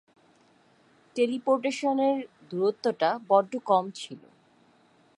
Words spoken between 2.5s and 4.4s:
দুরত্বটা বড্ড কম ছিলো।